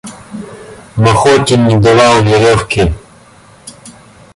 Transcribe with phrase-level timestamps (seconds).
[0.97, 2.91] Махотин не давал веревки.